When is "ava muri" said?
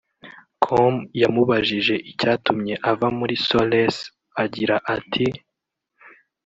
2.91-3.35